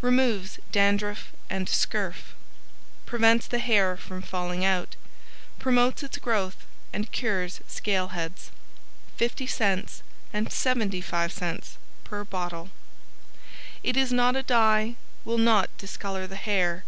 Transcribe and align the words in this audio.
Removes 0.00 0.60
Dandruff 0.70 1.32
and 1.50 1.66
Scurf. 1.68 2.36
Prevents 3.04 3.48
the 3.48 3.58
Hair 3.58 3.96
from 3.96 4.22
falling 4.22 4.64
out. 4.64 4.94
Promotes 5.58 6.04
its 6.04 6.18
growth 6.18 6.66
and 6.92 7.10
Cures 7.10 7.58
Scale 7.66 8.10
Heads. 8.14 8.52
50c 9.18 10.02
and 10.32 10.50
75c 10.50 11.74
PER 12.04 12.24
BOTTLE 12.24 12.70
It 13.82 13.96
is 13.96 14.12
not 14.12 14.36
a 14.36 14.44
dye, 14.44 14.94
will 15.24 15.38
not 15.38 15.76
discolor 15.78 16.28
the 16.28 16.36
hair. 16.36 16.84